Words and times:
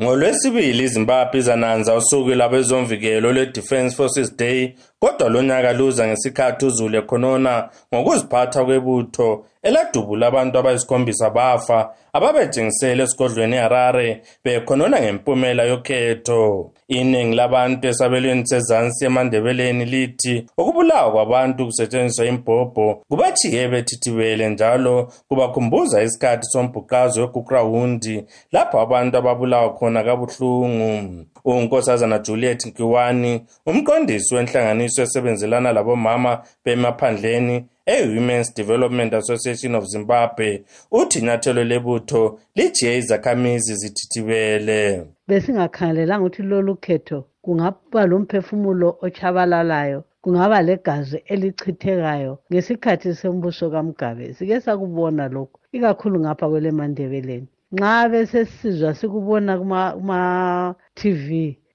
ngolwesibili 0.00 0.84
izimbabwe 0.84 1.38
izananza 1.38 1.96
usuku 1.96 2.30
lwabezomvikelo 2.30 3.32
lwe-defence 3.32 3.96
forces 3.96 4.36
day 4.36 4.74
kodwa 5.02 5.28
lonyaka 5.28 5.72
luza 5.78 6.02
ngesikhathi 6.06 6.62
uzulu 6.68 6.96
ekhonona 7.00 7.52
ngokuziphatha 7.90 8.60
kwebutho 8.66 9.28
eladubula 9.68 10.24
abantu 10.26 10.54
abayisikhombisa 10.58 11.26
bafa 11.36 11.78
ababetshengisele 12.16 13.02
esigodlweni 13.02 13.56
eharare 13.56 14.08
bekhonona 14.44 14.96
ngempumela 15.00 15.62
yokhetho. 15.70 16.70
Iningi 16.88 17.36
labantu 17.36 17.88
esabelweni 17.88 18.46
sezansi 18.46 19.04
emandebeleni 19.04 19.84
lithi 19.92 20.34
ukubulawa 20.60 21.12
kwabantu 21.12 21.66
kusetshenziswa 21.66 22.26
imbhobho 22.26 22.86
kubajiye 23.08 23.68
bethithibele 23.68 24.48
njalo 24.48 25.12
kubakhumbuza 25.28 26.02
isikhathi 26.02 26.46
sombhuqazo 26.52 27.20
wegugrawundi 27.20 28.24
lapho 28.52 28.80
abantu 28.80 29.14
ababulawa 29.18 29.74
khona 29.74 30.04
kabuhlungu. 30.04 31.24
Unkosazana 31.44 32.18
juliet 32.18 32.66
nkiwani 32.66 33.32
umqondisi 33.66 34.34
wenhlanganiso 34.34 34.91
esebenzelana 35.00 35.72
labomama 35.72 36.42
bemaphandleni 36.64 37.64
e-women's 37.86 38.54
development 38.54 39.14
association 39.14 39.74
of 39.74 39.84
zimbabwe. 39.84 40.64
Uthi 40.90 41.18
inyathelo 41.18 41.64
lebutho 41.64 42.38
lijiye 42.54 42.98
izakhamizi 42.98 43.74
zithithibele. 43.74 45.06
Besingakhangelelanga 45.28 46.24
ukuthi 46.24 46.42
lolu 46.42 46.76
khetho 46.76 47.24
kungaba 47.42 48.06
lomphefumulo 48.06 48.98
ochabalalayo 49.00 50.04
kungaba 50.22 50.62
legazi 50.62 51.18
elichithekayo 51.32 52.38
ngesikhathi 52.52 53.14
sembuso 53.14 53.70
kamugabe 53.70 54.34
sike 54.34 54.60
sakubona 54.60 55.28
lokhu 55.28 55.58
ikakhulu 55.76 56.20
ngapha 56.20 56.48
kwelemandebeleni 56.50 57.48
nxa 57.72 58.08
besesizwa 58.10 58.94
sikubona 58.94 59.52
kuma-tv 59.58 61.26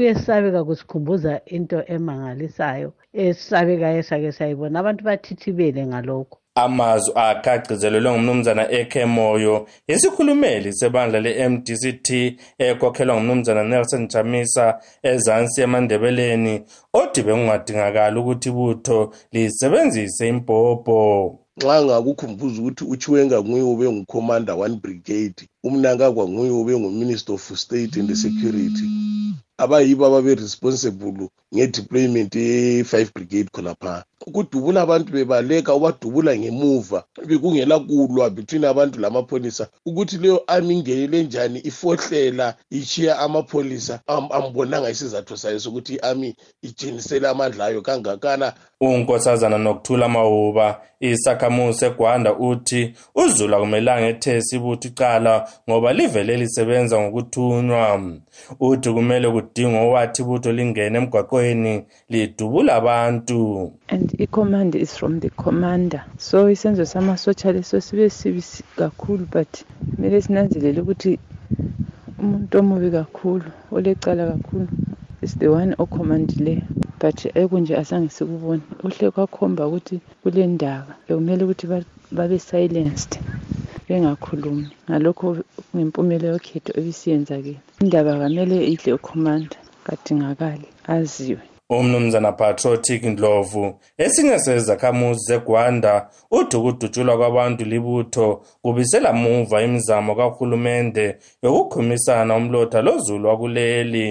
kuyesabeka 0.00 0.64
kusikhumbuza 0.64 1.40
into 1.46 1.78
emangalisayo 1.94 2.92
esabekayo 3.12 3.98
esake 3.98 4.32
sayibona. 4.32 4.78
Abantu 4.80 5.04
bathithibele 5.04 5.86
ngalokho. 5.86 6.38
Amazwi 6.54 7.12
akhe 7.14 7.50
agcizelelwe 7.50 8.10
ngumnumzana 8.12 8.64
eke 8.78 9.04
moyo 9.04 9.68
isikhulumeli 9.92 10.72
sebandla 10.72 11.18
le-mdct 11.20 12.08
ekhokhelwa 12.64 13.14
ngumnumzana 13.16 13.62
nelson 13.64 14.08
jamisa 14.12 14.64
ezansi 15.10 15.58
emandebeleni 15.66 16.54
othi 17.00 17.20
bekungadingakali 17.26 18.18
ukuthi 18.20 18.48
ibutho 18.52 18.98
lisebenzise 19.32 20.24
imbhobho. 20.32 21.00
Nxa 21.58 21.76
ngakukhumbuza 21.84 22.56
ukuthi 22.60 22.84
uchiwenga 22.92 23.38
nguye 23.42 23.64
ube 23.72 23.86
ngucommander 23.92 24.60
one 24.64 24.76
brigade 24.82 25.40
umnankagwa 25.66 26.24
nguye 26.28 26.50
ube 26.50 26.72
nguminister 26.80 27.34
of 27.34 27.44
state 27.64 27.96
and 28.00 28.10
security. 28.16 28.88
Abayibo 29.62 30.06
ababe-responsible 30.06 31.28
nge-deployment 31.54 32.34
ye-five 32.34 33.12
brigade 33.14 33.48
khonapha. 33.52 34.04
Ukudubula 34.26 34.82
abantu 34.82 35.12
bebaleka 35.12 35.74
ubadubula 35.74 36.36
ngemuva 36.36 37.04
bekungela 37.26 37.78
kulwa 37.78 38.30
between 38.30 38.64
abantu 38.64 39.00
lamapholisa 39.00 39.68
ukuthi 39.86 40.16
leyo 40.18 40.44
army 40.46 40.74
ingenele 40.74 41.22
njani 41.22 41.58
ifohlela 41.58 42.54
ichiya 42.70 43.18
amapholisa 43.18 44.00
ambonanga 44.06 44.90
isizathu 44.90 45.36
sayo 45.36 45.60
sokuthi 45.60 45.94
i-army 45.94 46.34
ijinisele 46.62 47.28
amandla 47.28 47.66
ayo 47.66 47.82
kangakana. 47.82 48.52
Unkosazana 48.80 49.58
nokuthula 49.58 50.08
mahuba 50.08 50.80
isakhamuzi 51.00 51.78
segwanda 51.78 52.34
uthi 52.34 52.94
uzulu 53.14 53.56
akumelanga 53.56 54.08
ethesi 54.08 54.56
ibutho 54.56 54.88
icala 54.88 55.48
ngoba 55.68 55.92
livele 55.92 56.36
lisebenza 56.36 57.00
ngokuthunywa. 57.00 58.02
Uthi 58.60 58.90
kumele 58.92 59.28
kudingwa 59.50 59.80
owathi 59.82 60.22
ibutho 60.22 60.52
lingene 60.52 60.96
emgwaqweni 60.98 61.72
lidubula 62.12 62.70
abantu. 62.80 63.72
And 63.88 64.06
i-command 64.18 64.74
is 64.74 64.96
from 64.96 65.20
the 65.20 65.30
commander. 65.30 66.02
So 66.18 66.48
isenzo 66.48 66.84
samasotsha 66.86 67.52
leso 67.52 67.80
sibe 67.80 68.10
sibi 68.10 68.42
kakhulu 68.76 69.26
but 69.30 69.64
kumele 69.94 70.22
sinanzelele 70.22 70.80
ukuthi 70.80 71.18
umuntu 72.18 72.58
omubi 72.58 72.90
kakhulu 72.90 73.50
olecala 73.72 74.22
kakhulu 74.30 74.68
is 75.22 75.36
the 75.38 75.48
one 75.48 75.74
okhomandileyo 75.78 76.62
but 77.00 77.18
ekunje 77.34 77.74
asange 77.76 78.08
sikubone. 78.08 78.62
Uhle 78.84 79.10
kwakhomba 79.10 79.66
ukuthi 79.66 80.00
kule 80.22 80.46
ndaba 80.46 80.94
bekumele 81.08 81.44
ukuthi 81.44 81.66
babe 82.12 82.38
silenced. 82.38 83.18
Bengakhulumi. 83.90 84.68
Ngalokho 84.86 85.28
ngempumela 85.74 86.26
yokhetho 86.32 86.70
ebisiyenzakele 86.78 87.58
indaba 87.82 88.12
kamele 88.20 88.56
idle 88.72 88.92
ukhomanda 88.98 89.56
kadingakali 89.86 90.68
aziwe. 90.94 91.42
Umnumzana 91.70 92.32
patriotic 92.32 93.02
ndlovu 93.04 93.64
esinye 94.04 94.38
sezakhamuzi 94.38 95.20
zegwanda 95.28 95.92
uthi 96.30 96.56
ukudutshulwa 96.56 97.16
kwabantu 97.18 97.64
libutho 97.64 98.26
kubisela 98.62 99.12
muva 99.12 99.62
imizamo 99.62 100.14
kahulumende 100.18 101.06
yokukhumisana 101.42 102.36
umlotha 102.36 102.82
lozulu 102.82 103.28
wakuleli 103.28 104.06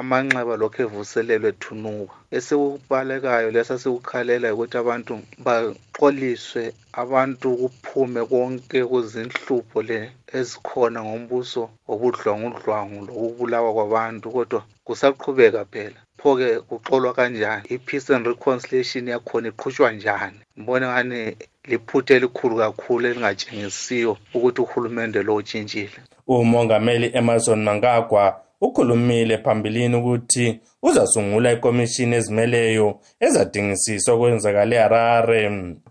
amanxeba 0.00 0.54
lokhu 0.60 0.80
evuselelwe 0.86 1.50
thunuka 1.62 2.14
esikubalekayo 2.36 3.48
lesa 3.54 3.74
sikukhalela 3.82 4.48
ukuthi 4.54 4.76
abantu 4.82 5.12
baxoliswe 5.46 6.64
abantu 7.02 7.46
kuphume 7.60 8.20
konke 8.30 8.78
kuzinhlupho 8.90 9.78
le 9.88 9.98
ezikhona 10.38 10.98
ngombuso 11.06 11.62
wobudlwangudlwangu 11.88 12.98
lokubulawa 13.06 13.70
kwabantu 13.76 14.26
kodwa 14.36 14.60
kusaqhubeka 14.86 15.64
phela. 15.72 16.00
Pho-ke 16.20 16.48
kuxolwa 16.68 17.14
kanjani? 17.14 17.64
I-peace 17.74 18.10
and 18.10 18.26
reconciliation 18.26 19.08
yakhona 19.08 19.48
iqhutshwa 19.48 19.92
njani? 19.92 20.40
Mbone 20.56 20.86
ngani 20.86 21.36
liphutha 21.64 22.14
elikhulu 22.14 22.56
kakhulu 22.56 23.06
elingatshengisiyo 23.08 24.16
ukuthi 24.34 24.60
uhulumende 24.60 25.22
lo 25.22 25.34
utshintshile. 25.34 25.98
Umongameli 26.26 27.10
emerson 27.14 27.62
mangagwa 27.62 28.40
ukhulumile 28.60 29.38
phambilini 29.38 29.96
ukuthi 29.96 30.60
uzasungula 30.82 31.52
ikomishini 31.52 32.14
ezimeleyo 32.16 32.88
ezadingisisa 33.20 34.12
okwenzakala 34.12 34.76
eharare 34.76 35.40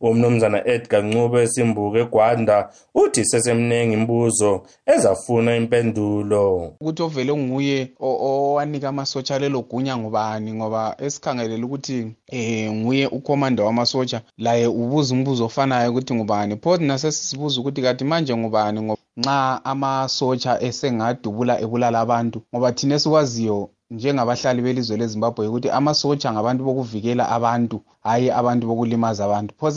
umnumzana 0.00 0.58
edgar 0.74 1.04
ncube 1.04 1.42
esimbuko 1.42 1.98
egwanda 1.98 2.56
uthi 2.94 3.24
sesemningi 3.30 3.94
imbuzo 3.98 4.52
ezafuna 4.92 5.56
impendulo. 5.56 6.72
Ukuthi 6.80 7.02
ovele 7.02 7.32
nguye 7.36 7.78
owanika 8.00 8.88
amasotsha 8.88 9.38
lelo 9.38 9.60
gunya 9.70 9.96
ngubani? 9.96 10.52
Ngoba 10.52 10.96
esikhangelela 11.04 11.64
ukuthi 11.66 11.96
um 12.32 12.74
nguye 12.78 13.06
ukhomanda 13.06 13.64
wamasotsha. 13.64 14.20
Laye 14.38 14.66
ubuza 14.66 15.14
umbuzo 15.14 15.44
ofanayo 15.44 15.90
ukuthi 15.90 16.14
ngubani? 16.14 16.56
Pho 16.56 16.76
thina 16.78 16.98
sesisibuza 16.98 17.60
ukuthi 17.60 17.82
kati 17.82 18.04
manje 18.04 18.36
ngubani? 18.36 18.96
Nxa 19.18 19.64
amasotsha 19.70 20.52
esengadubula 20.68 21.54
ebulala 21.64 21.98
abantu. 22.04 22.38
Ngoba 22.50 22.72
thina 22.76 22.94
esikwaziyo 22.98 23.58
njengabahlali 23.90 24.60
belizwe 24.62 24.96
lezimbabwe 25.00 25.46
ukuthi 25.48 25.68
amasotsha 25.78 26.32
ngabantu 26.32 26.60
bokuvikela 26.66 27.24
abantu 27.36 27.76
hhayi 28.04 28.28
abantu 28.30 28.66
bokulimaza 28.66 29.24
abantu. 29.24 29.54
Pho 29.58 29.70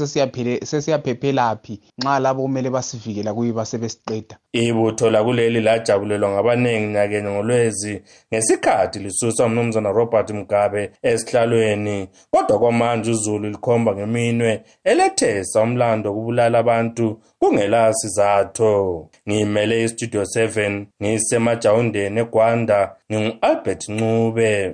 sesiyaphephelaphi 0.69 1.75
nxa 2.00 2.19
labo 2.19 2.41
kumele 2.44 2.69
basivikela 2.75 3.34
kuyo 3.34 3.53
basebesiqeda? 3.53 4.35
Ibutho 4.53 5.09
lakuleli 5.09 5.59
lajabulelwa 5.68 6.29
ngabaningi 6.29 6.88
nyakenye 6.94 7.29
ngolwezi 7.29 7.94
ngesikhathi 8.29 9.00
lisusa 9.00 9.46
umnumzana 9.46 9.91
robert 9.91 10.29
mugabe 10.31 10.91
esihlalweni. 11.09 12.09
Kodwa 12.31 12.59
kwamanje 12.59 13.12
uzulu 13.12 13.50
likhomba 13.50 13.96
ngeminwe 13.96 14.63
elethesa 14.84 15.62
umlando 15.62 16.09
wokubulala 16.09 16.59
abantu 16.59 17.06
kungela 17.44 17.94
sizatho 17.94 19.07
ngimele 19.29 19.84
istudio 19.84 20.22
7 20.22 20.85
ngisemajawundeni 21.03 22.19
egwanda 22.19 22.96
ngingu-albert 23.12 23.90
ncube 23.90 24.70